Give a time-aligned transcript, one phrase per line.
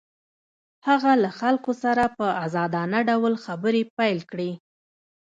[0.87, 4.51] هغه له خلکو سره په ازادانه ډول خبرې پيل کړې.